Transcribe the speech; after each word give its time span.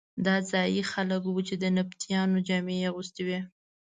دا 0.25 0.35
ځايي 0.49 0.83
خلک 0.91 1.21
وو 1.25 1.41
چې 1.47 1.55
د 1.63 1.65
نبطیانو 1.77 2.37
جامې 2.47 2.75
یې 2.81 2.87
اغوستې 2.91 3.21
وې. 3.27 3.39